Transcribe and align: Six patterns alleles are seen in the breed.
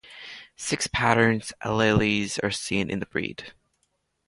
Six 0.55 0.87
patterns 0.87 1.53
alleles 1.63 2.43
are 2.43 2.49
seen 2.49 2.89
in 2.89 2.97
the 3.01 3.05
breed. 3.05 3.53